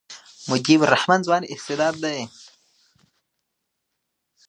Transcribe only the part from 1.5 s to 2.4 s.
استعداد دئ.